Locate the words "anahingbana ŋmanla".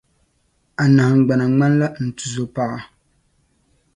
0.83-1.87